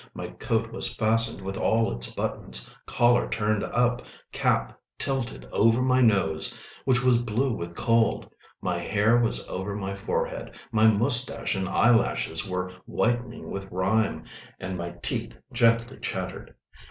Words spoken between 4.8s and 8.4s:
tilted over my nose, which was blue with cold;